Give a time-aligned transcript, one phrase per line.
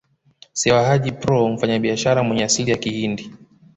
[0.53, 3.31] Sewa Haji Proo mfanyabiashara mwenye asili ya Kihindi